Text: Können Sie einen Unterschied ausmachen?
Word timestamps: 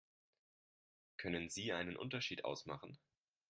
Können 1.17 1.49
Sie 1.51 1.73
einen 1.73 1.95
Unterschied 1.95 2.43
ausmachen? 2.43 2.97